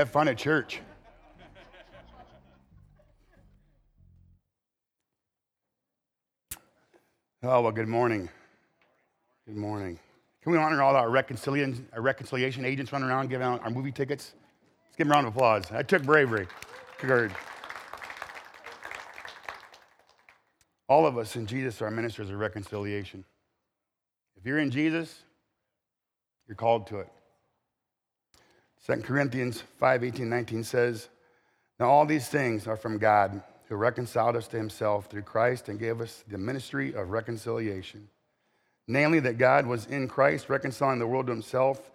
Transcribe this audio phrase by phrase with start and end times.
[0.00, 0.80] Have fun at church.
[7.42, 8.30] Oh, well, good morning.
[9.46, 9.98] Good morning.
[10.42, 13.92] Can we honor all our reconciliation, our reconciliation agents running around giving out our movie
[13.92, 14.32] tickets?
[14.86, 15.68] Let's give them a round of applause.
[15.68, 16.48] That took bravery,
[16.96, 17.32] courage.
[20.88, 23.22] All of us in Jesus are ministers of reconciliation.
[24.38, 25.24] If you're in Jesus,
[26.48, 27.08] you're called to it.
[28.86, 31.08] 2 Corinthians 5 18, 19 says,
[31.78, 35.78] Now all these things are from God, who reconciled us to himself through Christ and
[35.78, 38.08] gave us the ministry of reconciliation.
[38.88, 41.90] Namely, that God was in Christ, reconciling the world to himself,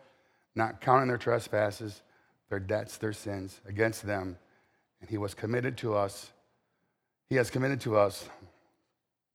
[0.56, 2.02] not counting their trespasses,
[2.50, 4.38] their debts, their sins against them.
[5.02, 6.32] And he was committed to us,
[7.28, 8.30] he has committed to us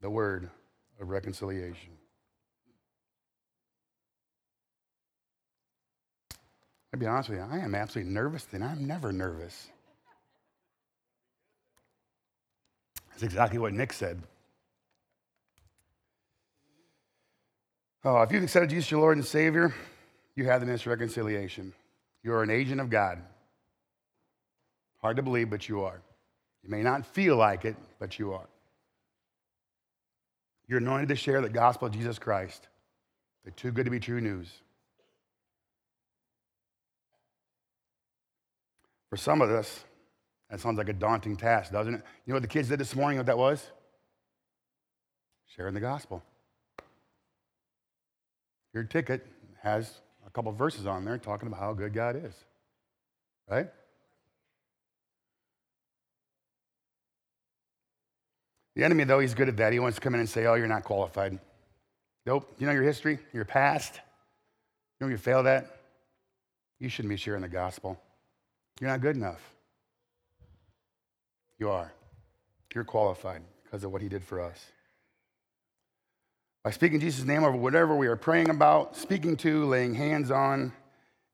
[0.01, 0.49] the word
[0.99, 2.00] of reconciliation.
[6.93, 9.69] I'll be honest with you, I am absolutely nervous, and I'm never nervous.
[13.11, 14.23] That's exactly what Nick said.
[18.05, 19.75] Oh, if you've accepted Jesus your Lord and Savior,
[20.35, 21.73] you have the ministry of reconciliation.
[22.23, 23.23] You are an agent of God.
[25.03, 26.01] Hard to believe, but you are.
[26.63, 28.49] You may not feel like it, but you are.
[30.67, 32.69] You're anointed to share the gospel of Jesus Christ,
[33.45, 34.49] the too good to be true news.
[39.11, 39.85] For some of us,
[40.49, 42.03] that sounds like a daunting task, doesn't it?
[42.25, 43.71] You know what the kids did this morning, what that was?
[45.57, 46.23] Sharing the gospel.
[48.73, 49.27] Your ticket
[49.63, 52.35] has a couple verses on there talking about how good God is,
[53.49, 53.69] right?
[58.77, 59.73] The enemy, though, he's good at that.
[59.73, 61.39] He wants to come in and say, Oh, you're not qualified.
[62.25, 62.55] Nope.
[62.59, 63.95] You know your history, your past?
[63.95, 65.81] You know you failed at?
[66.79, 68.01] You shouldn't be sharing the gospel.
[68.81, 69.41] You're not good enough.
[71.59, 71.93] You are.
[72.75, 74.59] You're qualified because of what he did for us.
[76.65, 80.73] By speaking Jesus' name over whatever we are praying about, speaking to, laying hands on,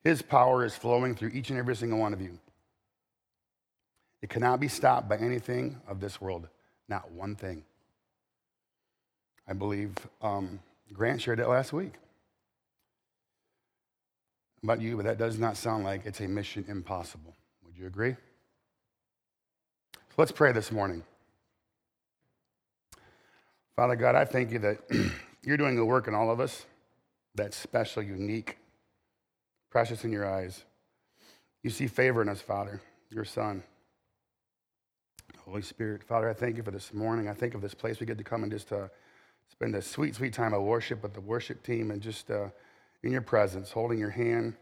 [0.03, 2.39] his power is flowing through each and every single one of you.
[4.23, 6.49] It cannot be stopped by anything of this world,
[6.89, 7.65] not one thing.
[9.49, 10.61] I believe um,
[10.93, 11.95] Grant shared it last week
[14.67, 17.37] about you, but that does not sound like it's a mission impossible.
[17.65, 18.17] Would you agree?
[19.95, 21.05] So let's pray this morning.
[23.77, 24.79] Father God, I thank you that
[25.45, 26.67] you're doing the work in all of us
[27.37, 28.59] that's special, unique,
[29.71, 30.65] precious in your eyes.
[31.63, 33.63] You see favor in us, Father, your Son.
[35.45, 37.29] Holy Spirit, Father, I thank you for this morning.
[37.29, 38.89] I think of this place we get to come and just uh,
[39.49, 42.49] spend a sweet, sweet time of worship with the worship team and just uh,
[43.07, 44.55] in your presence, holding your hand,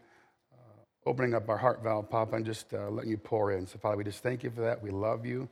[0.53, 3.67] uh, opening up our heart valve, Papa, and just uh, letting you pour in.
[3.67, 4.81] So, Father, we just thank you for that.
[4.81, 5.49] We love you.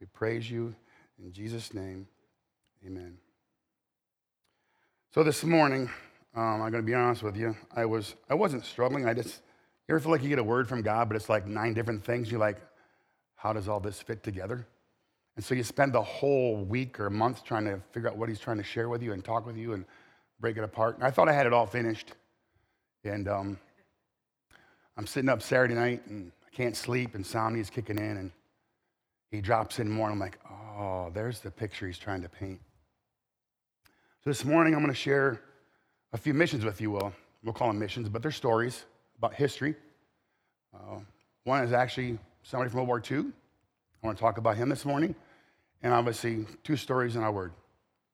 [0.00, 0.74] We praise you.
[1.22, 2.06] In Jesus' name.
[2.86, 3.16] Amen.
[5.14, 5.88] So this morning,
[6.34, 7.56] um, I'm going to be honest with you.
[7.74, 9.06] I was I wasn't struggling.
[9.06, 9.40] I just
[9.86, 12.04] you ever feel like you get a word from God, but it's like nine different
[12.04, 12.30] things.
[12.30, 12.60] You're like,
[13.36, 14.66] how does all this fit together?
[15.36, 18.40] And so you spend the whole week or month trying to figure out what He's
[18.40, 19.84] trying to share with you and talk with you and
[20.40, 20.96] break it apart.
[20.96, 22.12] And I thought I had it all finished,
[23.04, 23.58] and um,
[24.96, 27.24] I'm sitting up Saturday night and I can't sleep, and
[27.58, 28.30] is kicking in, and
[29.30, 30.08] he drops in more.
[30.08, 32.60] And I'm like, oh, there's the picture He's trying to paint.
[34.22, 35.40] So this morning, I'm going to share
[36.12, 36.92] a few missions with you.
[36.92, 37.12] Well,
[37.42, 38.84] we'll call them missions, but they're stories
[39.18, 39.74] about history.
[40.74, 41.00] Uh,
[41.44, 43.26] one is actually somebody from World War II.
[44.02, 45.14] I want to talk about him this morning.
[45.82, 47.52] And obviously, two stories in our word,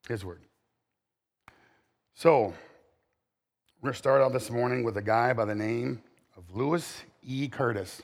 [0.09, 0.41] his word.
[2.15, 2.53] So,
[3.81, 6.03] we're going to start off this morning with a guy by the name
[6.37, 7.49] of Lewis E.
[7.49, 8.03] Curtis.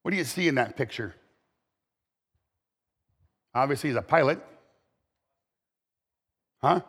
[0.00, 1.14] What do you see in that picture?
[3.54, 4.42] Obviously, he's a pilot.
[6.62, 6.80] Huh?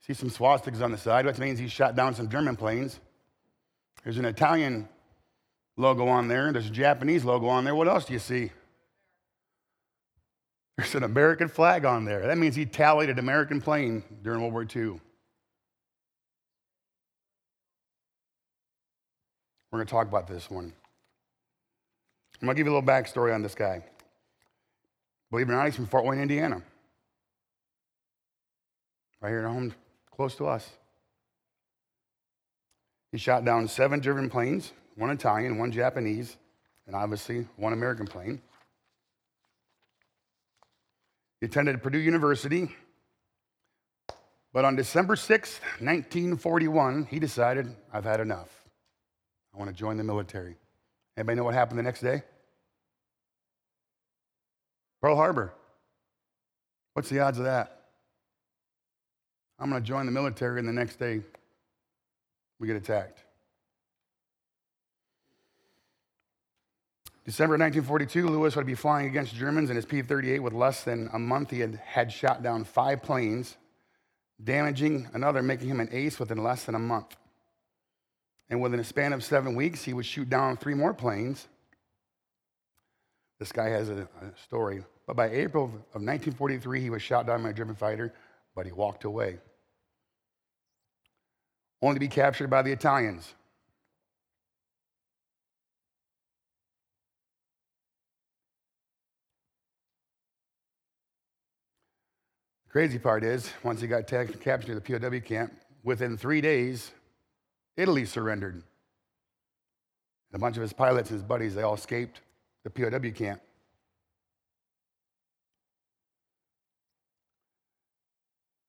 [0.00, 3.00] See some swastikas on the side, which means he shot down some German planes.
[4.02, 4.88] There's an Italian
[5.76, 6.50] logo on there.
[6.54, 7.74] There's a Japanese logo on there.
[7.74, 8.50] What else do you see?
[10.76, 12.26] There's an American flag on there.
[12.26, 15.00] That means he tallied an American plane during World War II.
[19.70, 20.72] We're going to talk about this one.
[22.40, 23.84] I'm going to give you a little backstory on this guy.
[25.30, 26.62] Believe it or not, he's from Fort Wayne, Indiana
[29.24, 29.72] right here at home,
[30.14, 30.68] close to us.
[33.10, 36.36] He shot down seven German planes, one Italian, one Japanese,
[36.86, 38.42] and obviously one American plane.
[41.44, 42.74] He attended Purdue University,
[44.54, 48.48] but on December 6th, 1941, he decided, I've had enough.
[49.54, 50.56] I want to join the military.
[51.18, 52.22] Anybody know what happened the next day?
[55.02, 55.52] Pearl Harbor.
[56.94, 57.88] What's the odds of that?
[59.58, 61.20] I'm going to join the military, and the next day
[62.58, 63.22] we get attacked.
[67.24, 71.08] December 1942, Louis would be flying against Germans in his P 38 with less than
[71.14, 71.50] a month.
[71.50, 73.56] He had, had shot down five planes,
[74.42, 77.16] damaging another, making him an ace within less than a month.
[78.50, 81.48] And within a span of seven weeks, he would shoot down three more planes.
[83.38, 84.84] This guy has a, a story.
[85.06, 88.12] But by April of 1943, he was shot down by a German fighter,
[88.54, 89.38] but he walked away.
[91.80, 93.34] Only to be captured by the Italians.
[102.74, 105.52] Crazy part is, once he got captured to the POW camp,
[105.84, 106.90] within three days,
[107.76, 108.54] Italy surrendered.
[108.54, 108.64] And
[110.32, 112.20] a bunch of his pilots and his buddies, they all escaped
[112.64, 113.40] the POW camp.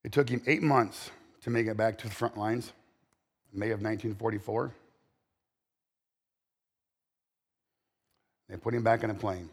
[0.04, 1.10] It took him eight months
[1.42, 2.72] to make it back to the front lines,
[3.52, 4.72] May of 1944.
[8.48, 9.50] They put him back in a plane.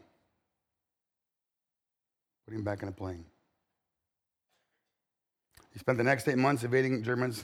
[2.45, 3.25] Put him back in a plane.
[5.73, 7.43] He spent the next eight months evading Germans.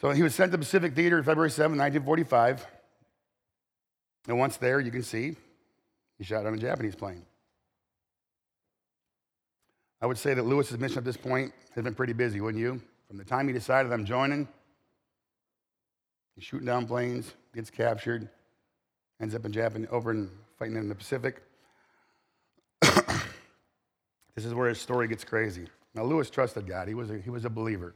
[0.00, 2.66] So he was sent to Pacific Theater February 7, 1945.
[4.26, 5.36] And once there, you can see
[6.18, 7.22] he shot on a Japanese plane.
[10.02, 12.80] I would say that Louis's mission at this point has been pretty busy, wouldn't you?
[13.06, 14.48] From the time he decided I'm joining,
[16.34, 18.28] he's shooting down planes, gets captured,
[19.20, 21.42] ends up in Japan, over and fighting in the Pacific.
[22.80, 25.66] this is where his story gets crazy.
[25.94, 27.94] Now, Louis trusted God, he was a, he was a believer.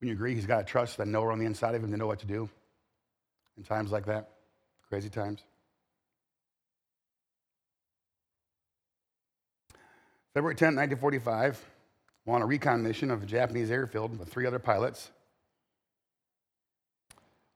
[0.00, 1.96] When you agree, he's got to trust the knower on the inside of him to
[1.96, 2.48] know what to do
[3.56, 4.30] in times like that,
[4.88, 5.42] crazy times.
[10.34, 11.64] February 10, 1945,
[12.26, 15.10] on a recon mission of a Japanese airfield with three other pilots.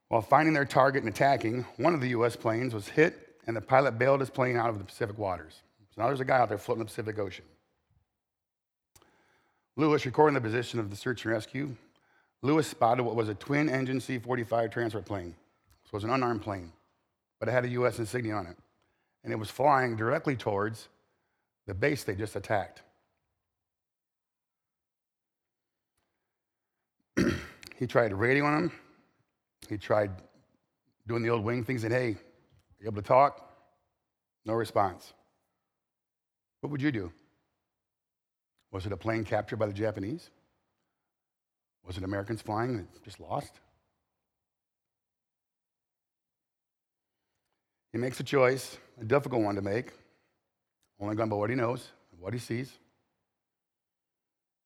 [0.08, 2.36] While finding their target and attacking, one of the U.S.
[2.36, 5.60] planes was hit, and the pilot bailed his plane out of the Pacific waters.
[6.00, 7.44] Now there's a guy out there floating in the Pacific Ocean.
[9.76, 11.76] Louis, recording the position of the search and rescue,
[12.40, 15.34] Louis spotted what was a twin engine C 45 transport plane.
[15.84, 16.72] So it was an unarmed plane,
[17.38, 17.98] but it had a U.S.
[17.98, 18.56] insignia on it.
[19.24, 20.88] And it was flying directly towards
[21.66, 22.80] the base they just attacked.
[27.78, 28.72] he tried radioing them.
[29.68, 30.12] He tried
[31.06, 33.54] doing the old wing things and, hey, are you able to talk?
[34.46, 35.12] No response.
[36.60, 37.12] What would you do?
[38.70, 40.30] Was it a plane captured by the Japanese?
[41.84, 43.52] Was it Americans flying that just lost?
[47.92, 49.92] He makes a choice, a difficult one to make,
[51.00, 52.72] only going by what he knows, and what he sees,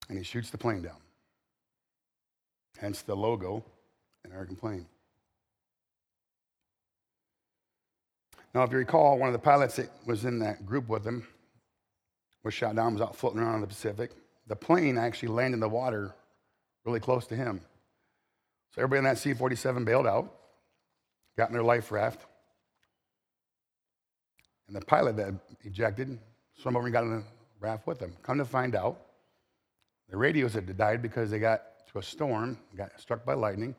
[0.08, 0.98] and he shoots the plane down.
[2.76, 3.64] Hence the logo,
[4.24, 4.86] an American plane.
[8.52, 11.26] Now, if you recall, one of the pilots that was in that group with him
[12.44, 14.12] was shot down, was out floating around in the Pacific.
[14.46, 16.14] The plane actually landed in the water
[16.84, 17.60] really close to him.
[18.74, 20.32] So everybody in that C 47 bailed out,
[21.36, 22.20] got in their life raft.
[24.66, 26.18] And the pilot that ejected
[26.54, 27.24] swam over and got in the
[27.60, 28.12] raft with them.
[28.22, 29.00] Come to find out,
[30.10, 33.74] the radios had died because they got to a storm, got struck by lightning.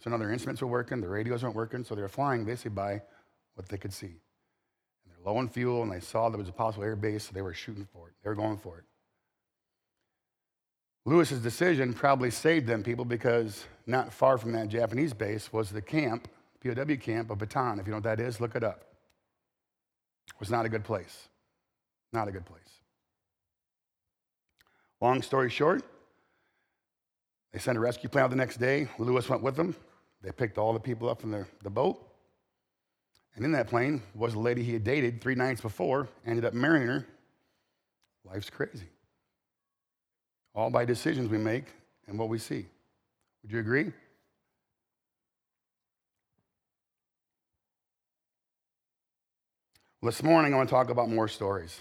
[0.00, 2.44] So none of their instruments were working, the radios weren't working, so they were flying
[2.44, 3.02] basically by
[3.54, 4.16] what they could see
[5.24, 7.54] low on fuel and they saw there was a possible air base, so they were
[7.54, 8.14] shooting for it.
[8.22, 8.84] They were going for it.
[11.06, 15.80] Louis's decision probably saved them people because not far from that Japanese base was the
[15.80, 16.28] camp,
[16.62, 17.80] POW camp of Bataan.
[17.80, 18.84] If you know what that is, look it up.
[20.28, 21.28] It was not a good place.
[22.12, 22.60] Not a good place.
[25.00, 25.82] Long story short,
[27.52, 28.86] they sent a rescue plane out the next day.
[28.98, 29.74] Louis went with them.
[30.22, 32.09] They picked all the people up from the boat.
[33.40, 36.52] And in that plane was a lady he had dated three nights before, ended up
[36.52, 37.06] marrying her.
[38.26, 38.84] Life's crazy.
[40.54, 41.64] All by decisions we make
[42.06, 42.66] and what we see.
[43.42, 43.84] Would you agree?
[50.02, 51.80] Well, This morning, I want to talk about more stories.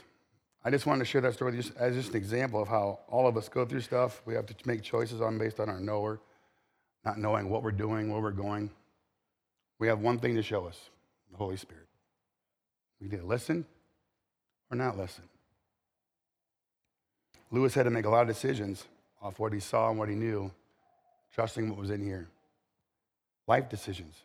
[0.63, 3.27] I just wanted to share that story just as just an example of how all
[3.27, 4.21] of us go through stuff.
[4.25, 6.21] We have to make choices on based on our knower,
[7.03, 8.71] not knowing what we're doing, where we're going.
[9.77, 10.89] We have one thing to show us
[11.31, 11.87] the Holy Spirit.
[12.99, 13.65] We need to listen
[14.69, 15.23] or not listen.
[17.51, 18.85] Louis had to make a lot of decisions
[19.21, 20.51] off what he saw and what he knew,
[21.33, 22.27] trusting what was in here.
[23.47, 24.15] life decisions.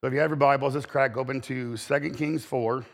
[0.00, 2.84] So if you have your Bibles, let's crack open to 2 Kings 4,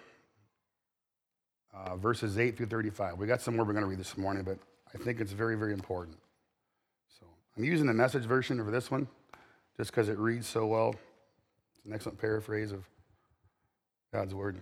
[1.74, 3.16] uh, verses 8 through 35.
[3.16, 4.58] We got some more we're going to read this morning, but
[4.94, 6.18] I think it's very, very important.
[7.18, 7.24] So
[7.56, 9.08] I'm using the message version for this one
[9.76, 10.94] just because it reads so well.
[11.76, 12.84] It's an excellent paraphrase of
[14.12, 14.60] God's word.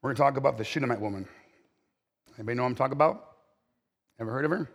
[0.00, 1.28] We're going to talk about the Shunammite woman.
[2.36, 3.36] Anybody know what I'm talking about?
[4.18, 4.68] Ever heard of her?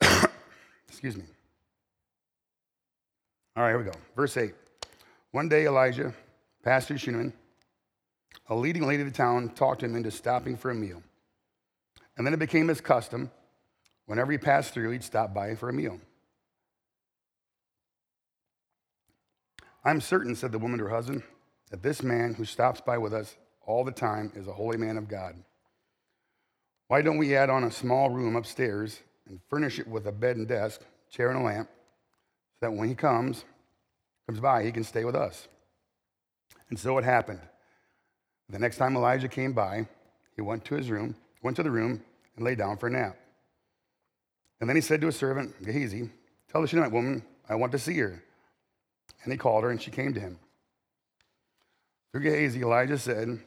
[0.88, 1.24] Excuse me.
[3.56, 3.92] All right, here we go.
[4.14, 4.54] Verse 8.
[5.32, 6.14] One day, Elijah,
[6.62, 7.32] pastor Shunammite,
[8.48, 11.02] a leading lady of the town, talked him into stopping for a meal.
[12.16, 13.30] And then it became his custom,
[14.06, 16.00] whenever he passed through, he'd stop by for a meal.
[19.84, 21.22] I'm certain, said the woman to her husband,
[21.70, 24.96] that this man who stops by with us all the time is a holy man
[24.96, 25.36] of God.
[26.88, 30.36] Why don't we add on a small room upstairs and furnish it with a bed
[30.36, 31.68] and desk, chair and a lamp,
[32.54, 33.44] so that when he comes,
[34.26, 35.48] comes by, he can stay with us?
[36.68, 37.40] And so it happened.
[38.48, 39.88] The next time Elijah came by,
[40.34, 42.02] he went to his room, went to the room,
[42.36, 43.18] and lay down for a nap.
[44.60, 46.10] And then he said to his servant, Gehazi,
[46.50, 48.22] tell the Shunammite woman, I want to see her.
[49.22, 50.38] And he called her, and she came to him.
[52.12, 53.38] Through Gehazi, Elijah said,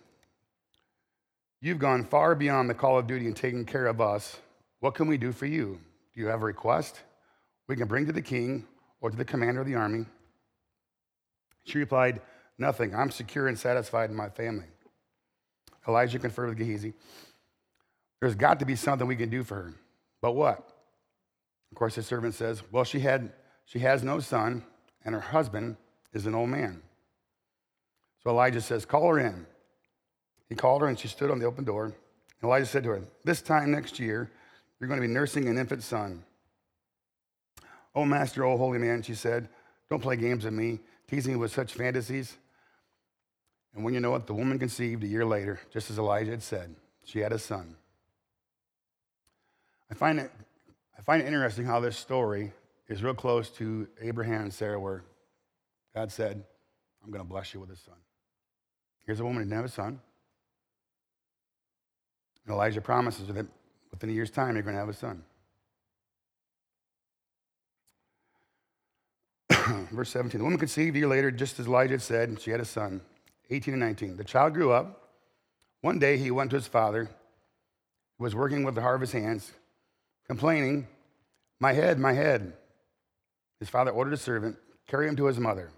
[1.61, 4.37] You've gone far beyond the call of duty and taken care of us.
[4.79, 5.79] What can we do for you?
[6.13, 7.01] Do you have a request
[7.67, 8.65] we can bring to the king
[9.01, 10.05] or to the commander of the army?
[11.65, 12.21] She replied,
[12.57, 12.93] Nothing.
[12.93, 14.65] I'm secure and satisfied in my family.
[15.87, 16.93] Elijah conferred with Gehazi.
[18.21, 19.73] There's got to be something we can do for her.
[20.21, 20.78] But what?
[21.71, 23.31] Of course, his servant says, Well, she, had,
[23.65, 24.63] she has no son,
[25.05, 25.77] and her husband
[26.13, 26.81] is an old man.
[28.23, 29.45] So Elijah says, Call her in.
[30.47, 31.93] He called her, and she stood on the open door.
[32.43, 34.31] Elijah said to her, This time next year,
[34.79, 36.23] you're going to be nursing an infant son.
[37.93, 39.49] Oh, Master, oh, holy man, she said,
[39.89, 42.38] Don't play games with me, teasing me with such fantasies.
[43.75, 46.43] And when you know it, the woman conceived a year later, just as Elijah had
[46.43, 46.75] said.
[47.03, 47.75] She had a son.
[49.91, 50.31] I find it,
[51.00, 52.51] I find it interesting how this story
[52.89, 55.06] is real close to Abraham and Sarah, where
[55.96, 56.44] God said,
[57.01, 57.96] I'm going to bless you with a son.
[59.06, 60.01] Here's a woman who didn't have a son.
[62.46, 63.46] And Elijah promises that
[63.91, 65.24] within a year's time, you're going to have a son.
[69.91, 72.51] Verse 17 The woman conceived a year later, just as Elijah had said, and she
[72.51, 73.00] had a son,
[73.50, 74.18] 18 and 19.
[74.18, 75.12] The child grew up.
[75.79, 77.06] One day he went to his father,
[78.18, 79.53] who was working with the harvest hands,
[80.29, 80.88] complaining,
[81.59, 82.53] My head, my head.
[83.59, 84.55] His father ordered a servant,
[84.88, 85.71] carry him to his mother.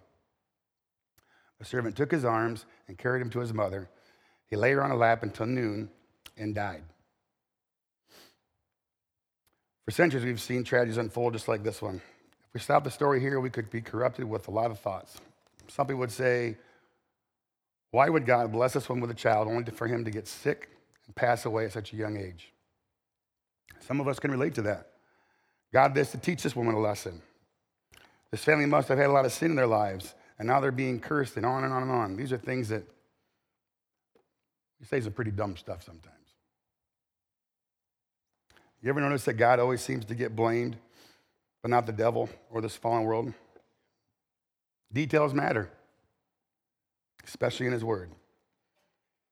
[1.58, 3.90] The servant took his arms and carried him to his mother.
[4.46, 5.90] He lay her on a lap until noon
[6.38, 6.84] and died.
[9.86, 11.96] For centuries, we've seen tragedies unfold just like this one.
[11.96, 15.18] If we stop the story here, we could be corrupted with a lot of thoughts.
[15.70, 16.58] Some people would say,
[17.92, 20.70] Why would God bless this one with a child only for him to get sick
[21.08, 22.51] and pass away at such a young age?
[23.82, 24.88] Some of us can relate to that.
[25.74, 27.22] God this to teach this woman a lesson.
[28.30, 30.72] This family must have had a lot of sin in their lives, and now they're
[30.72, 32.16] being cursed, and on and on and on.
[32.16, 32.84] These are things that
[34.80, 36.16] we say some pretty dumb stuff sometimes.
[38.82, 40.76] You ever notice that God always seems to get blamed,
[41.62, 43.34] but not the devil or this fallen world?
[44.92, 45.70] Details matter,
[47.26, 48.12] especially in His Word.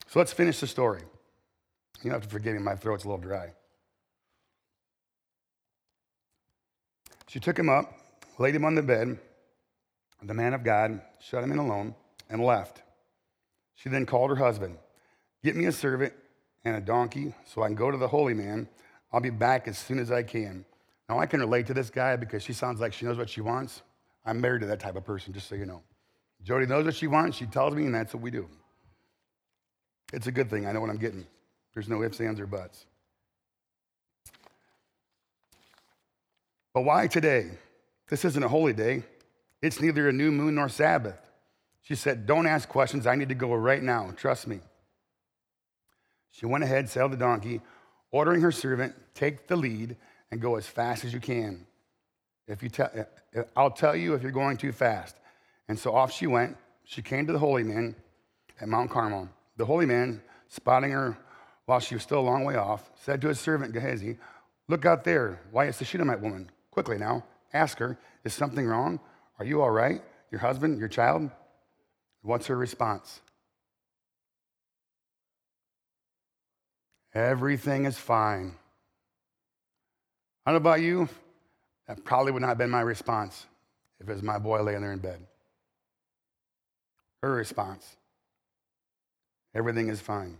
[0.08, 1.02] So let's finish the story.
[2.04, 3.52] You don't have to forgive me, my throat's a little dry.
[7.30, 7.94] She took him up,
[8.38, 9.20] laid him on the bed.
[10.22, 11.96] The man of God shut him in alone
[12.30, 12.82] and left.
[13.76, 14.78] She then called her husband
[15.44, 16.14] Get me a servant
[16.66, 18.68] and a donkey so I can go to the holy man
[19.12, 20.66] I'll be back as soon as I can.
[21.08, 23.42] Now, I can relate to this guy because she sounds like she knows what she
[23.42, 23.82] wants.
[24.26, 25.82] I'm married to that type of person, just so you know.
[26.44, 27.38] Jody knows what she wants.
[27.38, 28.48] She tells me, and that's what we do.
[30.14, 30.68] It's a good thing.
[30.68, 31.26] I know what I'm getting.
[31.74, 32.86] There's no ifs, ands, or buts.
[36.74, 37.52] But why today?
[38.10, 39.04] This isn't a holy day.
[39.62, 41.20] It's neither a new moon nor Sabbath.
[41.82, 43.08] She said, Don't ask questions.
[43.08, 44.12] I need to go right now.
[44.16, 44.60] Trust me.
[46.32, 47.62] She went ahead, saddled the donkey,
[48.12, 49.96] ordering her servant, take the lead
[50.32, 51.66] and go as fast as you can.
[52.48, 55.16] If you tell, eh, I'll tell you if you're going too fast.
[55.68, 56.58] And so off she went.
[56.84, 57.96] She came to the holy man
[58.60, 59.30] at Mount Carmel.
[59.58, 61.18] The holy man, spotting her
[61.66, 64.18] while she was still a long way off, said to his servant Gehazi,
[64.68, 65.40] Look out there.
[65.52, 66.50] Why, it's the Shunammite woman.
[66.80, 69.02] Quickly now, ask her, Is something wrong?
[69.38, 70.02] Are you all right?
[70.32, 71.30] Your husband, your child?
[72.22, 73.20] What's her response?
[77.14, 78.56] Everything is fine.
[80.46, 81.10] I don't know about you,
[81.86, 83.46] that probably would not have been my response
[84.00, 85.20] if it was my boy laying there in bed.
[87.22, 87.98] Her response
[89.54, 90.38] everything is fine.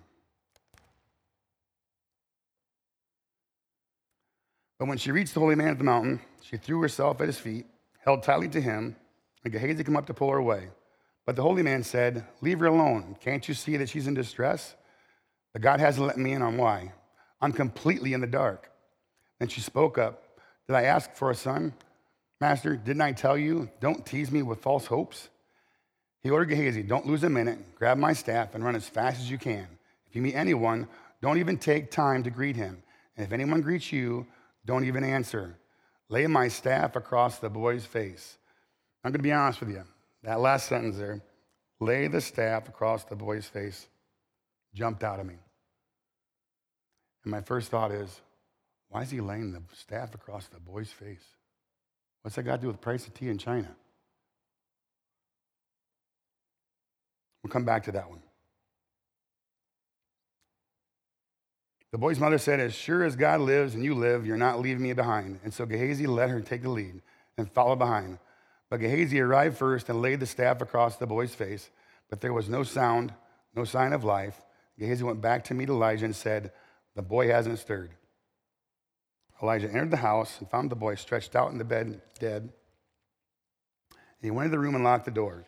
[4.78, 7.38] But when she reached the holy man at the mountain, she threw herself at his
[7.38, 7.66] feet,
[8.04, 8.96] held tightly to him,
[9.44, 10.70] and Gehazi came up to pull her away.
[11.26, 13.16] But the holy man said, Leave her alone.
[13.22, 14.76] Can't you see that she's in distress?
[15.54, 16.94] But God hasn't let me in on why.
[17.42, 18.72] I'm completely in the dark.
[19.40, 20.24] Then she spoke up.
[20.68, 21.74] Did I ask for a son?
[22.42, 25.30] Master, didn't I tell you, don't tease me with false hopes?
[26.22, 29.32] He ordered Gehazi, Don't lose a minute, grab my staff, and run as fast as
[29.32, 29.68] you can.
[30.08, 30.88] If you meet anyone,
[31.22, 32.82] don't even take time to greet him.
[33.18, 34.26] And if anyone greets you,
[34.66, 35.58] don't even answer.
[36.10, 38.38] Lay my staff across the boy's face.
[39.04, 39.84] I'm going to be honest with you.
[40.24, 41.22] That last sentence there,
[41.80, 43.88] lay the staff across the boy's face,
[44.74, 45.36] jumped out of me.
[47.24, 48.22] And my first thought is,
[48.90, 51.24] why is he laying the staff across the boy's face?
[52.22, 53.70] What's that got to do with the price of tea in China?
[57.44, 58.22] We'll come back to that one.
[61.92, 64.84] The boy's mother said, As sure as God lives and you live, you're not leaving
[64.84, 65.40] me behind.
[65.44, 67.02] And so Gehazi let her take the lead
[67.38, 68.20] and follow behind.
[68.70, 71.72] But Gehazi arrived first and laid the staff across the boy's face,
[72.10, 73.14] but there was no sound,
[73.56, 74.40] no sign of life.
[74.78, 76.52] Gehazi went back to meet Elijah and said,
[76.96, 77.92] The boy hasn't stirred.
[79.42, 82.50] Elijah entered the house and found the boy stretched out in the bed, dead.
[84.22, 85.46] He went into the room and locked the door.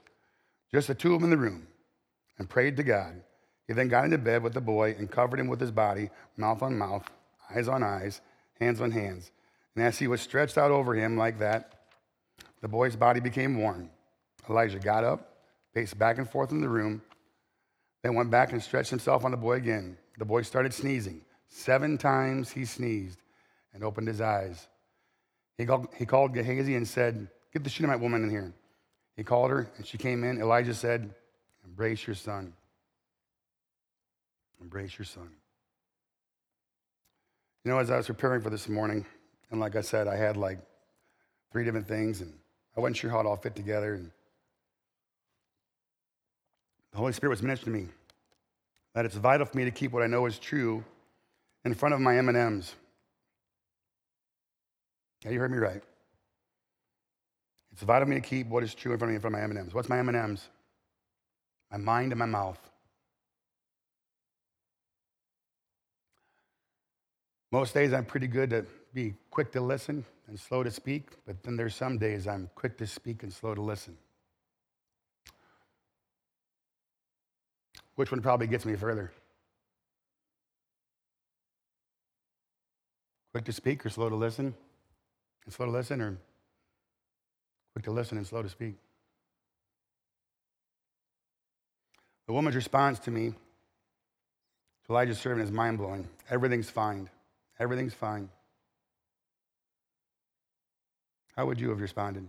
[0.71, 1.67] Just the two of them in the room
[2.37, 3.21] and prayed to God.
[3.71, 6.61] He then got into bed with the boy and covered him with his body, mouth
[6.61, 7.09] on mouth,
[7.49, 8.19] eyes on eyes,
[8.59, 9.31] hands on hands.
[9.73, 11.85] And as he was stretched out over him like that,
[12.59, 13.89] the boy's body became warm.
[14.49, 15.37] Elijah got up,
[15.73, 17.01] paced back and forth in the room,
[18.03, 19.97] then went back and stretched himself on the boy again.
[20.17, 21.21] The boy started sneezing.
[21.47, 23.21] Seven times he sneezed
[23.73, 24.67] and opened his eyes.
[25.57, 28.51] He called, he called Gehazi and said, Get the Shunammite woman in here.
[29.15, 30.41] He called her, and she came in.
[30.41, 31.15] Elijah said,
[31.63, 32.51] Embrace your son.
[34.61, 35.29] Embrace your son.
[37.63, 39.05] You know, as I was preparing for this morning,
[39.49, 40.59] and like I said, I had like
[41.51, 42.33] three different things, and
[42.75, 43.95] I wasn't sure how it all fit together.
[43.95, 44.11] And
[46.91, 47.93] the Holy Spirit was mentioning to me
[48.93, 50.83] that it's vital for me to keep what I know is true
[51.65, 52.73] in front of my M&Ms.
[55.23, 55.83] Yeah, you heard me right.
[57.71, 59.35] It's vital for me to keep what is true in front of me in front
[59.35, 59.73] of my M&Ms.
[59.73, 60.47] What's my M&Ms?
[61.71, 62.59] My mind and my mouth.
[67.51, 71.43] Most days I'm pretty good to be quick to listen and slow to speak, but
[71.43, 73.97] then there's some days I'm quick to speak and slow to listen.
[77.95, 79.11] Which one probably gets me further?
[83.33, 84.53] Quick to speak or slow to listen?
[85.45, 86.17] And slow to listen or
[87.73, 88.75] quick to listen and slow to speak?
[92.27, 93.35] The woman's response to me, to
[94.89, 96.07] Elijah's servant, is mind blowing.
[96.29, 97.09] Everything's fine.
[97.61, 98.27] Everything's fine.
[101.37, 102.27] How would you have responded?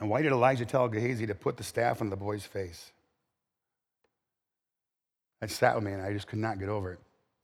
[0.00, 2.90] And why did Elijah tell Gehazi to put the staff on the boy's face?
[5.40, 6.98] That sat with me, and I just could not get over it.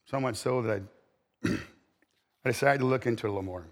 [0.07, 0.83] So much so that
[1.45, 1.49] I,
[2.45, 3.69] I decided to look into it a little more.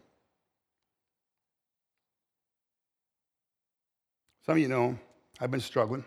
[4.46, 4.96] Some of you know
[5.40, 6.04] I've been struggling.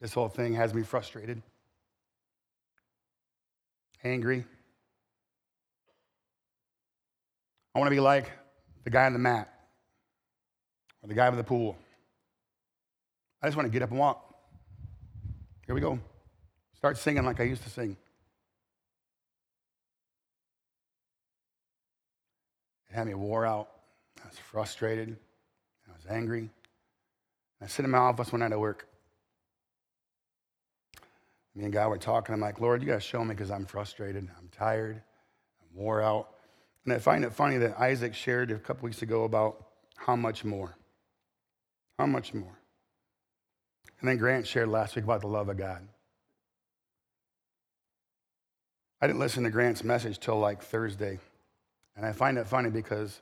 [0.00, 1.40] This whole thing has me frustrated,
[4.04, 4.44] angry.
[7.74, 8.30] I want to be like
[8.84, 9.52] the guy on the mat
[11.02, 11.76] or the guy by the pool.
[13.40, 14.34] I just want to get up and walk.
[15.66, 15.98] Here we go.
[16.76, 17.96] Start singing like I used to sing.
[22.90, 23.70] It had me wore out.
[24.22, 25.16] I was frustrated.
[25.88, 26.50] I was angry.
[27.60, 28.86] I sit in my office one night at work.
[31.54, 32.34] Me and God were talking.
[32.34, 34.28] I'm like, Lord, you got to show me because I'm frustrated.
[34.38, 34.96] I'm tired.
[34.96, 36.28] I'm wore out.
[36.84, 40.44] And I find it funny that Isaac shared a couple weeks ago about how much
[40.44, 40.74] more.
[41.98, 42.58] How much more.
[44.00, 45.86] And then Grant shared last week about the love of God.
[49.00, 51.18] I didn't listen to Grant's message till like Thursday.
[51.96, 53.20] And I find it funny because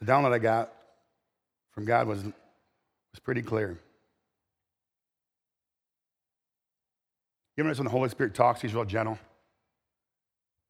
[0.00, 0.72] the download I got
[1.70, 3.78] from God was, was pretty clear.
[7.58, 9.18] You ever notice when the Holy Spirit talks, he's real gentle?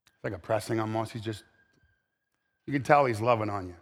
[0.06, 1.12] It's like a pressing almost.
[1.12, 1.44] He's just,
[2.66, 3.74] you can tell he's loving on you.
[3.74, 3.76] It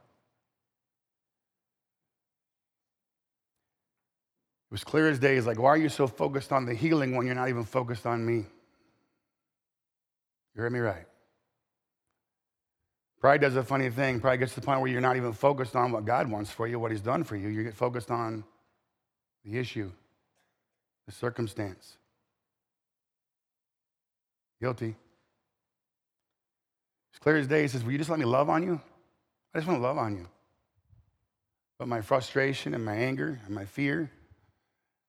[4.73, 5.37] was clear as day.
[5.37, 8.07] He's like, Why are you so focused on the healing when you're not even focused
[8.07, 8.45] on me?
[10.57, 11.07] You heard me right.
[13.21, 14.19] Pride does a funny thing.
[14.19, 16.66] Pride gets to the point where you're not even focused on what God wants for
[16.66, 17.51] you, what He's done for you.
[17.51, 18.42] You get focused on
[19.45, 19.92] the issue,
[21.07, 21.99] the circumstance.
[24.61, 24.97] Guilty.
[27.11, 27.62] It's clear as day.
[27.62, 28.81] He says, Will you just let me love on you?
[29.55, 30.27] I just want to love on you.
[31.79, 34.11] But my frustration and my anger and my fear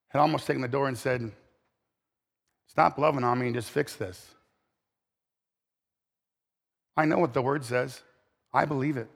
[0.08, 1.30] had almost taken the door and said,
[2.66, 4.34] Stop loving on me and just fix this.
[6.96, 8.02] I know what the word says.
[8.52, 9.08] I believe it.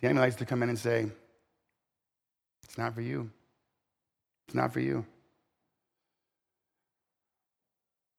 [0.00, 1.10] The enemy likes to come in and say,
[2.64, 3.30] It's not for you.
[4.46, 5.04] It's not for you.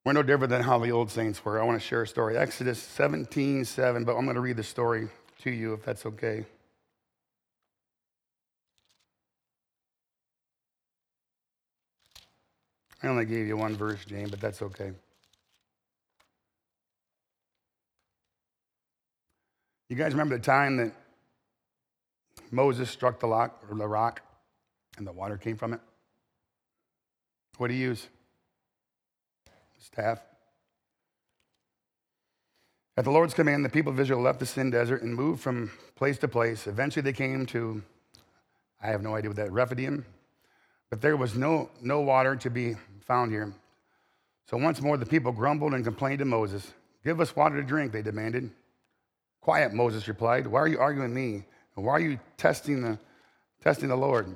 [0.04, 1.62] We're no different than how the old saints were.
[1.62, 2.36] I want to share a story.
[2.36, 5.10] Exodus 17 7, but I'm going to read the story
[5.44, 6.46] to you if that's okay.
[13.04, 14.92] I only gave you one verse, Jane, but that's okay.
[19.90, 20.94] You guys remember the time that
[22.50, 24.22] Moses struck the rock, or the rock
[24.98, 25.80] and the water came from it?
[27.58, 28.08] What did he use?
[29.82, 30.22] Staff.
[32.98, 35.72] At the Lord's command, the people of Israel left the Sin Desert and moved from
[35.96, 36.68] place to place.
[36.68, 37.82] Eventually, they came to,
[38.82, 40.06] I have no idea what that, Rephidim.
[40.92, 42.76] But there was no, no water to be
[43.08, 43.54] found here.
[44.48, 46.74] So once more, the people grumbled and complained to Moses.
[47.04, 48.52] Give us water to drink, they demanded.
[49.40, 50.46] Quiet, Moses replied.
[50.46, 51.44] Why are you arguing me?
[51.76, 53.00] And why are you testing the,
[53.64, 54.36] testing the Lord?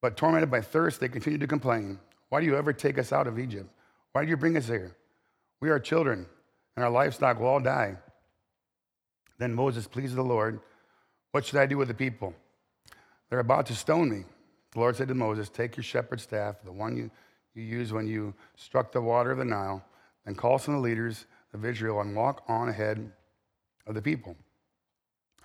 [0.00, 1.98] But tormented by thirst, they continued to complain.
[2.34, 3.70] Why do you ever take us out of Egypt?
[4.10, 4.96] Why did you bring us here?
[5.60, 6.26] We are children,
[6.74, 7.94] and our livestock will all die.
[9.38, 10.58] Then Moses pleased the Lord.
[11.30, 12.34] What should I do with the people?
[13.30, 14.24] They're about to stone me.
[14.72, 17.08] The Lord said to Moses, Take your shepherd's staff, the one you,
[17.54, 19.84] you used when you struck the water of the Nile,
[20.26, 23.12] and call some of the leaders of Israel and walk on ahead
[23.86, 24.34] of the people.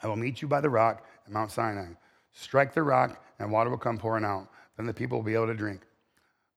[0.01, 1.89] I will meet you by the rock at Mount Sinai.
[2.31, 4.47] Strike the rock, and water will come pouring out.
[4.75, 5.81] Then the people will be able to drink.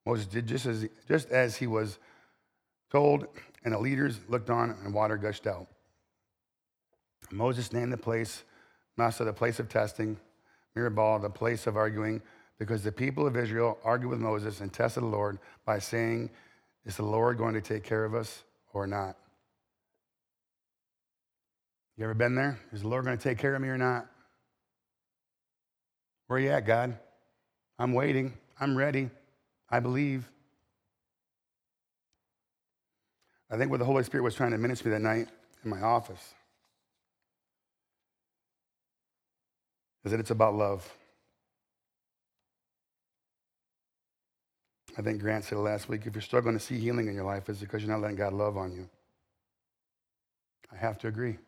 [0.05, 1.99] Moses did just as, just as he was
[2.91, 3.27] told,
[3.65, 5.69] and the leaders looked on, and water gushed out.
[7.31, 8.45] Moses named the place
[8.97, 10.19] Massah, the place of testing,
[10.75, 12.21] Meribah, the place of arguing,
[12.59, 16.31] because the people of Israel argued with Moses and tested the Lord by saying,
[16.85, 19.17] Is the Lord going to take care of us or not?
[21.97, 22.59] You ever been there?
[22.73, 24.07] Is the Lord going to take care of me or not?
[26.27, 26.99] Where you at, God?
[27.79, 28.33] I'm waiting.
[28.61, 29.11] I'm ready.
[29.73, 30.31] I believe.
[33.51, 35.29] I think what the Holy Spirit was trying to minister me that night
[35.65, 36.35] in my office
[40.05, 40.89] is that it's about love.
[44.97, 47.49] I think Grant said last week if you're struggling to see healing in your life,
[47.49, 48.89] it's because you're not letting God love on you.
[50.71, 51.39] I have to agree.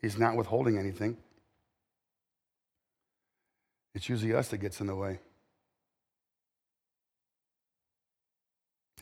[0.00, 1.16] He's not withholding anything.
[3.94, 5.20] It's usually us that gets in the way.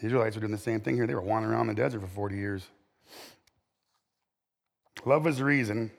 [0.05, 1.07] The Israelites were doing the same thing here.
[1.07, 2.67] They were wandering around the desert for 40 years.
[5.07, 5.91] Love is the reason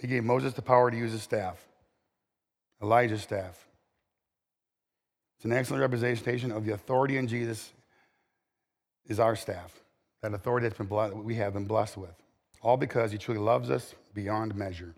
[0.00, 1.62] he gave Moses the power to use his staff,
[2.82, 3.66] Elijah's staff.
[5.36, 7.74] It's an excellent representation of the authority in Jesus
[9.04, 9.78] is our staff,
[10.22, 12.14] that authority that's been blessed, we have been blessed with.
[12.62, 14.94] All because he truly loves us beyond measure.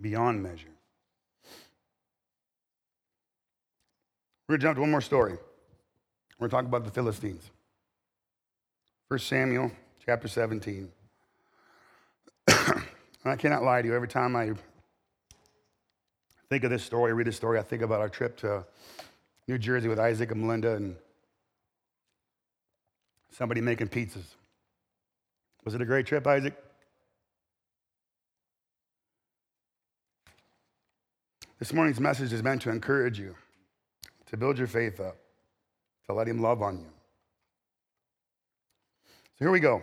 [0.00, 0.68] Beyond measure.
[4.46, 5.36] We're going to jump to one more story.
[6.38, 7.50] We're talking about the Philistines.
[9.08, 9.72] 1 Samuel
[10.06, 10.88] chapter 17.
[12.48, 14.52] I cannot lie to you, every time I
[16.48, 18.64] think of this story, read this story, I think about our trip to
[19.48, 20.94] New Jersey with Isaac and Melinda and
[23.30, 24.34] somebody making pizzas.
[25.64, 26.54] Was it a great trip, Isaac?
[31.58, 33.34] This morning's message is meant to encourage you,
[34.26, 35.16] to build your faith up,
[36.08, 36.86] to let Him love on you.
[39.38, 39.82] So here we go.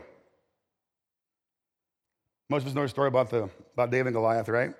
[2.50, 4.74] Most of us know the story about, the, about David and Goliath, right?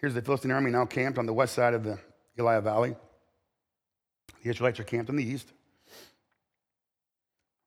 [0.00, 1.98] Here's the Philistine army now camped on the west side of the
[2.38, 2.96] Elah Valley.
[4.42, 5.52] The Israelites are camped on the east,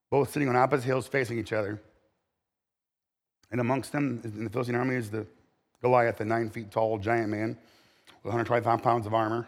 [0.10, 1.80] both sitting on opposite hills facing each other.
[3.52, 5.28] And amongst them in the Philistine army is the
[5.82, 7.50] Goliath, a nine feet tall giant man
[8.24, 9.48] with 125 pounds of armor.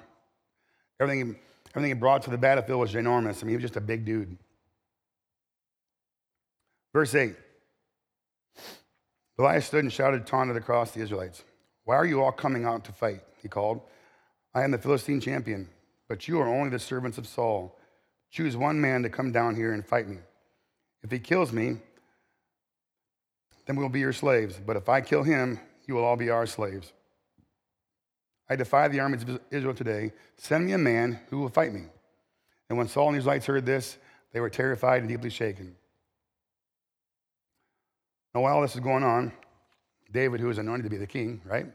[1.00, 1.38] Everything,
[1.76, 3.42] everything he brought to the battlefield was enormous.
[3.42, 4.38] I mean, he was just a big dude.
[6.94, 7.36] Verse 8
[9.38, 11.44] Goliath stood and shouted, taunted across the Israelites.
[11.84, 13.22] Why are you all coming out to fight?
[13.42, 13.82] He called.
[14.54, 15.68] I am the Philistine champion,
[16.08, 17.78] but you are only the servants of Saul.
[18.32, 20.18] Choose one man to come down here and fight me.
[21.04, 21.78] If he kills me,
[23.66, 24.60] then we will be your slaves.
[24.66, 26.94] But if I kill him, you will all be our slaves.
[28.50, 30.12] I defy the armies of Israel today.
[30.38, 31.84] Send me a man who will fight me.
[32.70, 33.98] And when Saul and his Israelites heard this,
[34.34, 35.76] they were terrified and deeply shaken.
[38.34, 39.32] Now, while this is going on,
[40.12, 41.66] David, who is anointed to be the king, right?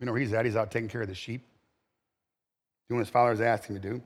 [0.00, 0.44] You know where he's at.
[0.44, 1.46] He's out taking care of the sheep,
[2.88, 4.02] doing what his father has asked him to do.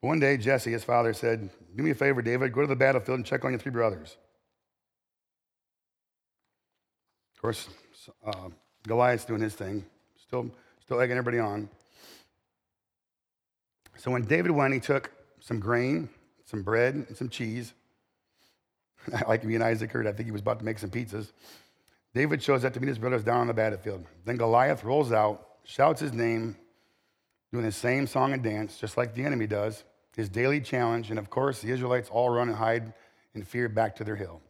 [0.00, 3.18] One day, Jesse, his father, said, Do me a favor, David, go to the battlefield
[3.18, 4.16] and check on your three brothers.
[7.36, 7.68] Of course,
[8.26, 8.48] uh,
[8.86, 9.84] Goliath's doing his thing,
[10.26, 10.50] still,
[10.84, 11.68] still egging everybody on.
[13.96, 16.08] So when David went, he took some grain,
[16.44, 17.72] some bread, and some cheese.
[19.28, 21.32] like me and Isaac heard, I think he was about to make some pizzas.
[22.14, 24.04] David shows up to meet his brothers down on the battlefield.
[24.24, 26.56] Then Goliath rolls out, shouts his name,
[27.52, 29.84] doing the same song and dance, just like the enemy does,
[30.16, 31.10] his daily challenge.
[31.10, 32.92] And of course, the Israelites all run and hide
[33.34, 34.40] in fear back to their hill.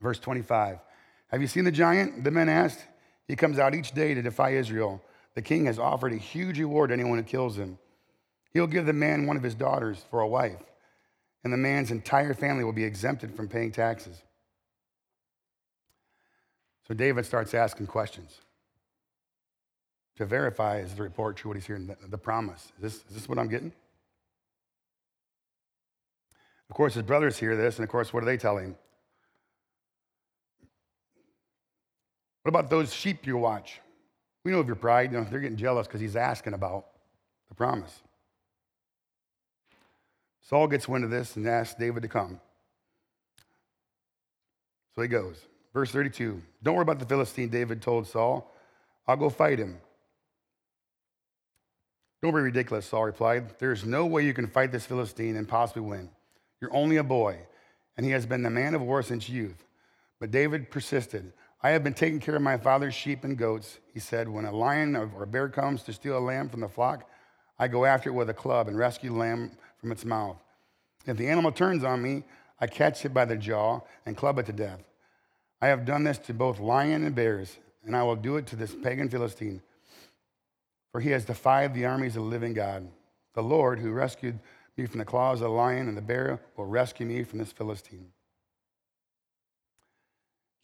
[0.00, 0.78] Verse 25
[1.28, 2.24] Have you seen the giant?
[2.24, 2.80] The men asked.
[3.26, 5.02] He comes out each day to defy Israel.
[5.34, 7.78] The king has offered a huge reward to anyone who kills him.
[8.52, 10.62] He'll give the man one of his daughters for a wife,
[11.44, 14.22] and the man's entire family will be exempted from paying taxes.
[16.88, 18.40] So David starts asking questions
[20.16, 22.72] to verify is the report true what he's hearing, the, promise.
[22.76, 23.72] Is this, is this what I'm getting?
[26.70, 28.76] Of course, his brothers hear this, and of course, what do they tell him?
[32.46, 33.80] What about those sheep you watch?
[34.44, 35.10] We know of your pride.
[35.10, 36.86] You know, they're getting jealous because he's asking about
[37.48, 37.92] the promise.
[40.42, 42.38] Saul gets wind of this and asks David to come.
[44.94, 45.40] So he goes.
[45.74, 48.48] Verse 32 Don't worry about the Philistine, David told Saul.
[49.08, 49.78] I'll go fight him.
[52.22, 53.58] Don't be ridiculous, Saul replied.
[53.58, 56.10] There's no way you can fight this Philistine and possibly win.
[56.60, 57.38] You're only a boy,
[57.96, 59.64] and he has been the man of war since youth.
[60.20, 61.32] But David persisted.
[61.66, 63.80] I have been taking care of my father's sheep and goats.
[63.92, 66.68] He said, When a lion or a bear comes to steal a lamb from the
[66.68, 67.10] flock,
[67.58, 69.50] I go after it with a club and rescue the lamb
[69.80, 70.36] from its mouth.
[71.06, 72.22] If the animal turns on me,
[72.60, 74.78] I catch it by the jaw and club it to death.
[75.60, 78.54] I have done this to both lion and bears, and I will do it to
[78.54, 79.60] this pagan Philistine.
[80.92, 82.86] For he has defied the armies of the living God.
[83.34, 84.38] The Lord, who rescued
[84.76, 87.50] me from the claws of the lion and the bear, will rescue me from this
[87.50, 88.12] Philistine.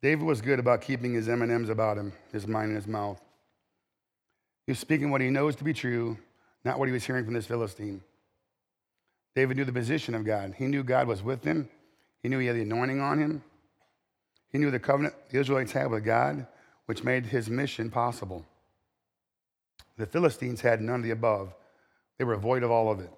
[0.03, 3.21] David was good about keeping his M&Ms about him, his mind and his mouth.
[4.67, 6.19] He was speaking what he knows to be true,
[6.65, 8.03] not what he was hearing from this Philistine.
[9.35, 10.55] David knew the position of God.
[10.57, 11.69] He knew God was with him.
[12.23, 13.43] He knew he had the anointing on him.
[14.51, 16.47] He knew the covenant the Israelites had with God,
[16.87, 18.45] which made his mission possible.
[19.97, 21.55] The Philistines had none of the above,
[22.19, 23.11] they were void of all of it.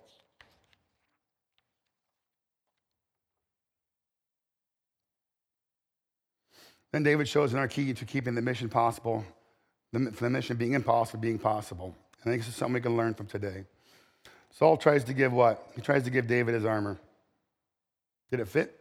[6.95, 9.25] Then David shows our key to keeping the mission possible,
[9.93, 11.93] the, the mission being impossible, being possible.
[12.21, 13.65] I think this is something we can learn from today.
[14.53, 15.73] Saul tries to give what?
[15.75, 17.01] He tries to give David his armor.
[18.31, 18.79] Did it fit?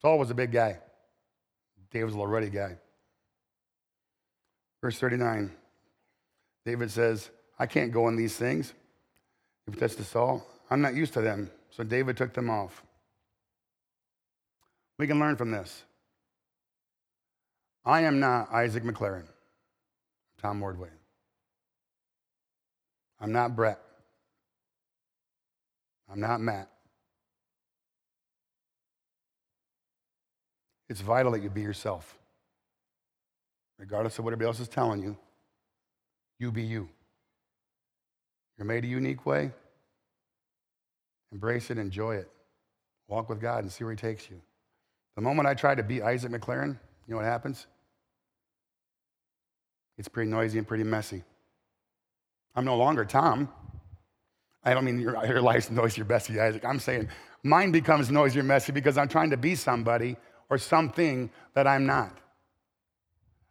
[0.00, 0.78] Saul was a big guy.
[1.90, 2.78] David was a little ruddy guy.
[4.80, 5.50] Verse 39,
[6.64, 8.72] David says, I can't go in these things.
[9.66, 11.50] If that's to Saul, I'm not used to them.
[11.70, 12.82] So David took them off.
[14.98, 15.82] We can learn from this.
[17.84, 19.26] I am not Isaac McLaren,
[20.40, 20.88] Tom Wardway.
[23.20, 23.78] I'm not Brett.
[26.10, 26.70] I'm not Matt.
[30.88, 32.18] It's vital that you be yourself.
[33.78, 35.16] Regardless of what everybody else is telling you,
[36.38, 36.88] you be you.
[38.56, 39.50] You're made a unique way.
[41.32, 42.30] Embrace it, enjoy it.
[43.08, 44.40] Walk with God and see where He takes you.
[45.16, 47.66] The moment I try to be Isaac McLaren, you know what happens?
[49.96, 51.22] It's pretty noisy and pretty messy.
[52.54, 53.48] I'm no longer Tom.
[54.64, 56.64] I don't mean your, your life's noisy or messy, Isaac.
[56.64, 57.08] I'm saying
[57.42, 60.16] mine becomes noisy or messy because I'm trying to be somebody
[60.50, 62.18] or something that I'm not.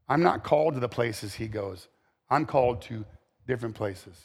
[0.10, 1.88] I'm not called to the places he goes.
[2.30, 3.06] I'm called to
[3.48, 4.18] different places.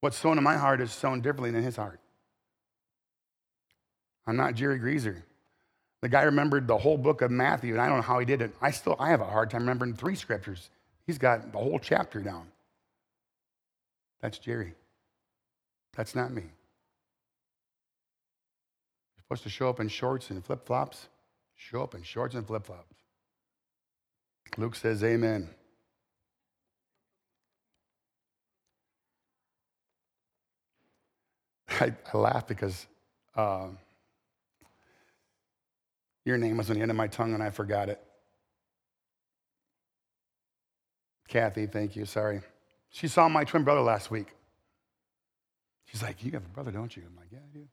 [0.00, 2.00] What's sown in my heart is sown differently than his heart.
[4.26, 5.24] I'm not Jerry Greaser.
[6.00, 8.42] The guy remembered the whole book of Matthew, and I don't know how he did
[8.42, 8.54] it.
[8.60, 10.70] I still I have a hard time remembering three scriptures.
[11.06, 12.46] He's got the whole chapter down.
[14.20, 14.74] That's Jerry.
[15.96, 16.42] That's not me.
[16.42, 16.50] You're
[19.22, 21.08] supposed to show up in shorts and flip flops.
[21.56, 22.94] Show up in shorts and flip flops.
[24.56, 25.50] Luke says, Amen.
[31.80, 32.86] I, I laugh because
[33.36, 33.66] uh,
[36.24, 38.00] your name was on the end of my tongue and I forgot it.
[41.34, 42.04] Kathy, thank you.
[42.04, 42.42] Sorry.
[42.90, 44.28] She saw my twin brother last week.
[45.86, 47.02] She's like, You have a brother, don't you?
[47.04, 47.64] I'm like, Yeah, I do.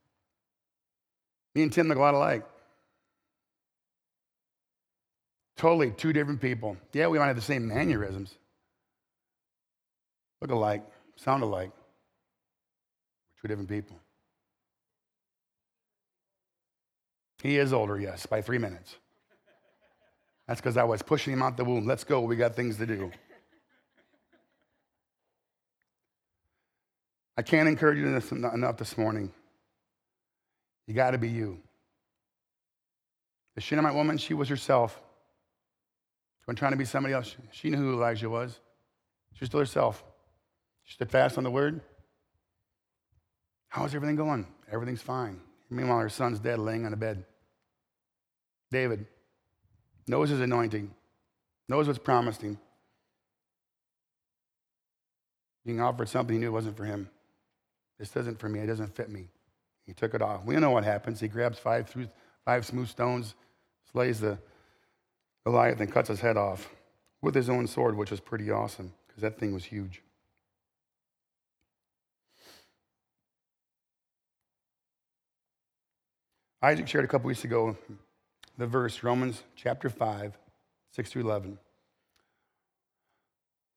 [1.54, 2.44] Me and Tim look a lot alike.
[5.56, 6.76] Totally two different people.
[6.92, 8.34] Yeah, we might have the same mannerisms.
[10.40, 10.82] Look alike,
[11.14, 11.70] sound alike.
[13.30, 13.96] We're two different people.
[17.40, 18.96] He is older, yes, by three minutes.
[20.48, 21.86] That's because I was pushing him out the womb.
[21.86, 23.12] Let's go, we got things to do.
[27.42, 29.32] I can't encourage you enough this morning.
[30.86, 31.58] You got to be you.
[33.56, 34.94] The Shunammite woman, she was herself.
[34.94, 37.34] She wasn't trying to be somebody else.
[37.50, 38.60] She knew who Elijah was.
[39.32, 40.04] She was still herself.
[40.84, 41.80] She stood fast on the word.
[43.66, 44.46] How's everything going?
[44.70, 45.40] Everything's fine.
[45.68, 47.24] Meanwhile, her son's dead, laying on a bed.
[48.70, 49.04] David
[50.06, 50.94] knows his anointing,
[51.68, 52.56] knows what's promised him.
[55.66, 57.10] Being offered something he knew wasn't for him.
[57.98, 58.60] This isn't for me.
[58.60, 59.28] It doesn't fit me.
[59.86, 60.44] He took it off.
[60.44, 61.20] We know what happens.
[61.20, 62.08] He grabs five, through,
[62.44, 63.34] five smooth stones,
[63.90, 64.38] slays the
[65.44, 66.68] Goliath, and cuts his head off
[67.20, 70.02] with his own sword, which was pretty awesome because that thing was huge.
[76.62, 77.76] Isaac shared a couple weeks ago
[78.56, 80.38] the verse, Romans chapter 5,
[80.92, 81.58] 6 through 11.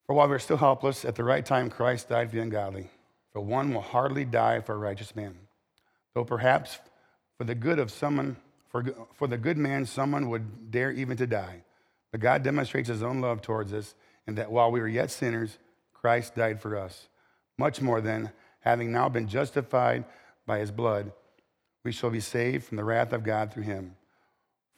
[0.06, 2.88] For while we're still helpless, at the right time Christ died for the ungodly.
[3.36, 5.36] For one will hardly die for a righteous man,
[6.14, 6.78] though perhaps
[7.36, 8.38] for the good of someone,
[8.70, 11.60] for, for the good man, someone would dare even to die.
[12.10, 13.94] But God demonstrates his own love towards us,
[14.26, 15.58] in that while we were yet sinners,
[15.92, 17.08] Christ died for us.
[17.58, 20.06] Much more than, having now been justified
[20.46, 21.12] by his blood,
[21.84, 23.96] we shall be saved from the wrath of God through him.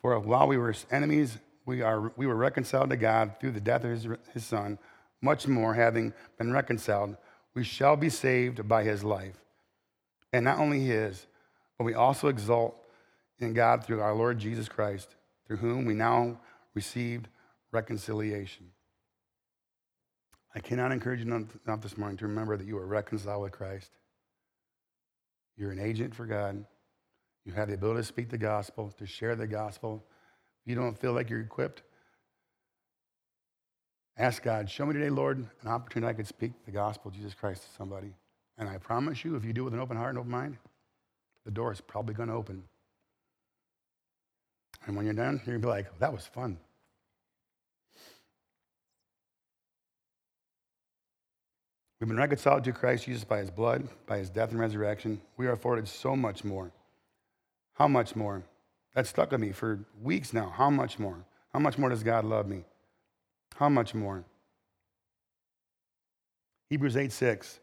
[0.03, 3.85] For while we were enemies, we, are, we were reconciled to God through the death
[3.85, 4.81] of his, his Son.
[5.23, 7.16] Much more, having been reconciled,
[7.59, 9.35] we shall be saved by his life.
[10.33, 11.27] And not only his,
[11.77, 12.77] but we also exult
[13.40, 16.38] in God through our Lord Jesus Christ, through whom we now
[16.75, 17.27] received
[17.73, 18.71] reconciliation.
[20.55, 23.90] I cannot encourage you enough this morning to remember that you are reconciled with Christ.
[25.57, 26.64] You're an agent for God.
[27.44, 30.05] You have the ability to speak the gospel, to share the gospel.
[30.62, 31.83] If you don't feel like you're equipped,
[34.18, 37.35] ask God, show me today, Lord, an opportunity I could speak the gospel of Jesus
[37.35, 38.12] Christ to somebody.
[38.59, 40.57] And I promise you, if you do it with an open heart and open mind,
[41.44, 42.64] the door is probably going to open.
[44.87, 46.59] And when you're done, you're going to be like, that was fun.
[52.00, 55.20] We've been reconciled to Christ Jesus by his blood, by his death and resurrection.
[55.37, 56.70] We are afforded so much more.
[57.74, 58.44] How much more?
[58.94, 60.52] That stuck with me for weeks now.
[60.57, 61.24] How much more?
[61.52, 62.64] How much more does God love me?
[63.59, 64.25] How much more?
[66.71, 67.59] Hebrews 8 6.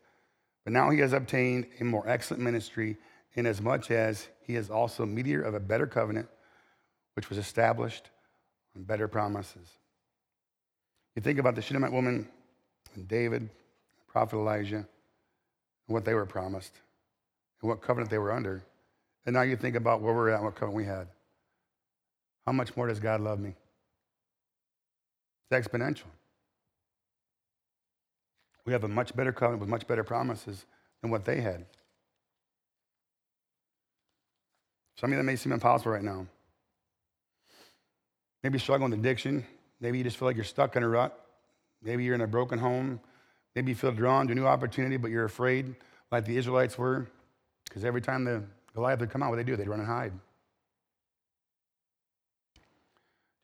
[0.66, 2.98] But now he has obtained a more excellent ministry,
[3.36, 6.28] inasmuch as he is also mediator of a better covenant,
[7.14, 8.10] which was established
[8.76, 9.70] on better promises.
[11.16, 12.28] You think about the Shunammite woman
[12.96, 13.50] and David,
[14.06, 14.86] Prophet Elijah, and
[15.88, 16.74] what they were promised,
[17.62, 18.62] and what covenant they were under.
[19.26, 21.08] And now you think about where we're at, and what covenant we had.
[22.46, 23.56] How much more does God love me?
[25.50, 26.04] It's exponential.
[28.66, 30.66] We have a much better covenant with much better promises
[31.02, 31.66] than what they had.
[34.98, 36.26] Some of that may seem impossible right now.
[38.44, 39.46] Maybe struggling with addiction.
[39.80, 41.20] Maybe you just feel like you're stuck in a rut.
[41.84, 43.00] Maybe you're in a broken home.
[43.56, 45.76] Maybe you feel drawn to a new opportunity, but you're afraid,
[46.12, 47.08] like the Israelites were,
[47.66, 49.56] because every time the Goliath would come out, what they do?
[49.56, 50.14] They'd run and hide.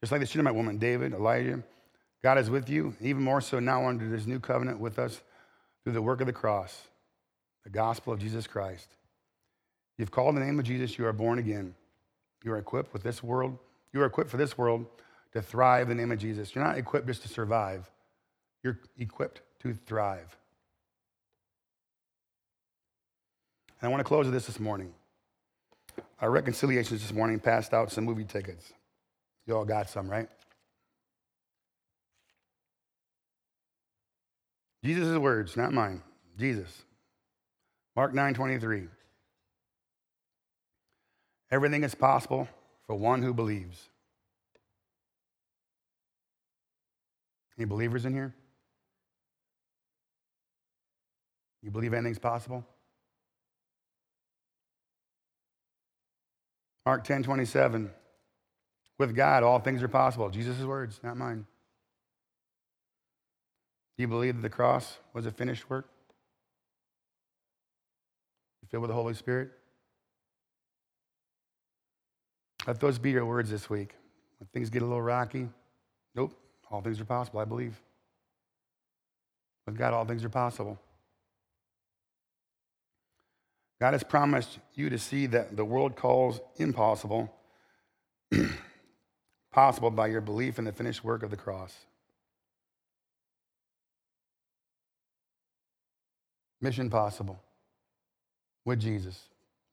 [0.00, 1.62] Just like the Shunammite woman, David, Elijah,
[2.22, 5.22] God is with you, even more so now under this new covenant with us
[5.82, 6.82] through the work of the cross,
[7.64, 8.88] the gospel of Jesus Christ.
[9.98, 11.74] You've called the name of Jesus, you are born again.
[12.44, 13.58] You are equipped with this world.
[13.92, 14.86] You are equipped for this world
[15.32, 16.54] to thrive in the name of Jesus.
[16.54, 17.90] You're not equipped just to survive,
[18.62, 20.36] you're equipped to thrive.
[23.80, 24.94] And I want to close with this this morning.
[26.20, 28.72] Our reconciliations this morning passed out some movie tickets.
[29.46, 30.28] You all got some, right?
[34.84, 36.02] Jesus' words, not mine.
[36.38, 36.84] Jesus.
[37.94, 38.88] Mark 9 23.
[41.50, 42.48] Everything is possible
[42.86, 43.88] for one who believes.
[47.58, 48.34] Any believers in here?
[51.62, 52.66] You believe anything's possible?
[56.84, 57.90] Mark 10 27.
[58.98, 60.30] With God, all things are possible.
[60.30, 61.46] Jesus' words, not mine.
[64.02, 65.88] You believe that the cross was a finished work?
[68.60, 69.52] You filled with the Holy Spirit?
[72.66, 73.94] Let those be your words this week.
[74.40, 75.48] When things get a little rocky,
[76.16, 76.36] nope,
[76.68, 77.80] all things are possible, I believe.
[79.66, 80.80] With God, all things are possible.
[83.80, 87.32] God has promised you to see that the world calls impossible
[89.52, 91.86] possible by your belief in the finished work of the cross.
[96.62, 97.42] Mission possible
[98.64, 99.18] with Jesus.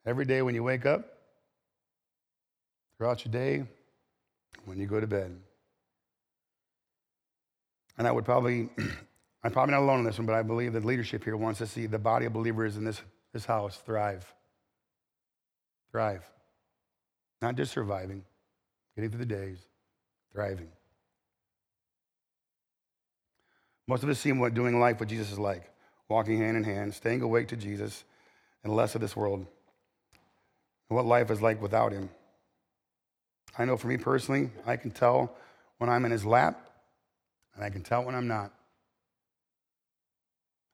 [0.05, 1.05] Every day when you wake up,
[2.97, 3.63] throughout your day,
[4.65, 5.37] when you go to bed.
[7.97, 8.69] And I would probably,
[9.43, 11.67] I'm probably not alone in this one, but I believe that leadership here wants to
[11.67, 13.01] see the body of believers in this,
[13.33, 14.25] this house thrive.
[15.91, 16.23] Thrive.
[17.41, 18.23] Not just surviving,
[18.95, 19.59] getting through the days,
[20.33, 20.69] thriving.
[23.87, 25.69] Most of us see what doing life with Jesus is like
[26.09, 28.03] walking hand in hand, staying awake to Jesus,
[28.63, 29.39] and less of this world,
[30.89, 32.09] and what life is like without him.
[33.57, 35.35] I know for me personally, I can tell
[35.77, 36.69] when I'm in his lap,
[37.55, 38.51] and I can tell when I'm not.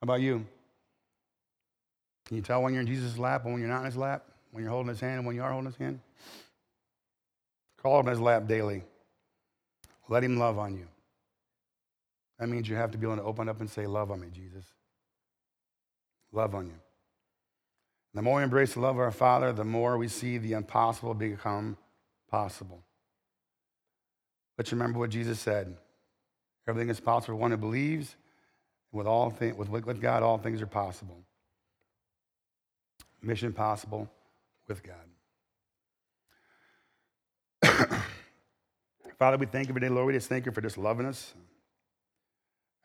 [0.01, 0.45] How about you?
[2.25, 4.23] Can you tell when you're in Jesus' lap and when you're not in his lap?
[4.51, 5.99] When you're holding his hand and when you are holding his hand?
[7.81, 8.83] Call him in his lap daily.
[10.09, 10.87] Let him love on you.
[12.39, 14.27] That means you have to be able to open up and say, Love on me,
[14.33, 14.65] Jesus.
[16.35, 16.73] Love on you.
[18.13, 21.13] The more we embrace the love of our Father, the more we see the impossible
[21.13, 21.77] become
[22.29, 22.83] possible.
[24.57, 25.75] Let's remember what Jesus said.
[26.67, 28.15] Everything is possible for one who believes.
[28.91, 31.17] With, all thing, with, with God, all things are possible.
[33.21, 34.09] Mission possible
[34.67, 34.95] with God.
[39.19, 40.07] Father, we thank you today, Lord.
[40.07, 41.33] We just thank you for just loving us.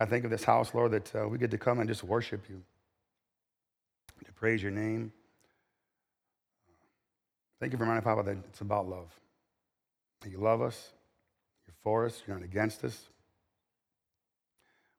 [0.01, 2.49] I think of this house, Lord, that uh, we get to come and just worship
[2.49, 2.63] you,
[4.27, 5.13] to praise your name.
[7.59, 9.09] Thank you for reminding Papa that it's about love.
[10.23, 10.93] That you love us,
[11.67, 13.09] you're for us, you're not against us.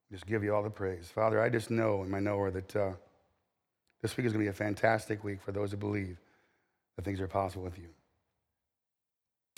[0.10, 1.10] We just give you all the praise.
[1.14, 2.92] Father, I just know in my knower that uh,
[4.02, 6.18] this week is going to be a fantastic week for those who believe
[6.96, 7.90] that things are possible with you.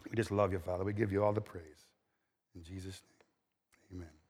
[0.09, 0.83] We just love you, Father.
[0.83, 1.63] We give you all the praise.
[2.55, 3.01] In Jesus'
[3.91, 4.22] name, amen.